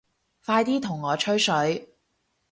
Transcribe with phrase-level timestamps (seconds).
[0.43, 1.95] 快啲同我吹水